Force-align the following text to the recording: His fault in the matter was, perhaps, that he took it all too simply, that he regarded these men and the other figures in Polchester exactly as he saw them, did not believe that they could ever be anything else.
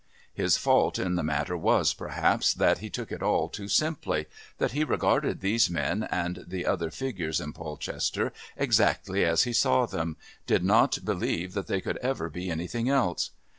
His 0.33 0.57
fault 0.57 0.97
in 0.97 1.13
the 1.13 1.21
matter 1.21 1.55
was, 1.55 1.93
perhaps, 1.93 2.55
that 2.55 2.79
he 2.79 2.89
took 2.89 3.11
it 3.11 3.21
all 3.21 3.47
too 3.49 3.67
simply, 3.67 4.25
that 4.57 4.71
he 4.71 4.83
regarded 4.83 5.41
these 5.41 5.69
men 5.69 6.07
and 6.09 6.43
the 6.47 6.65
other 6.65 6.89
figures 6.89 7.39
in 7.39 7.53
Polchester 7.53 8.33
exactly 8.57 9.23
as 9.23 9.43
he 9.43 9.53
saw 9.53 9.85
them, 9.85 10.17
did 10.47 10.63
not 10.63 11.05
believe 11.05 11.53
that 11.53 11.67
they 11.67 11.81
could 11.81 11.97
ever 11.97 12.31
be 12.31 12.49
anything 12.49 12.89
else. 12.89 13.29